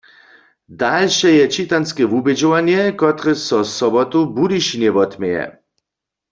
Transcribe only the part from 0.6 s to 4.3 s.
Dalše je čitanske wubědźowanje, kotrež so sobotu